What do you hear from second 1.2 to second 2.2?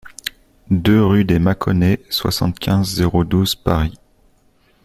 DES MACONNAIS,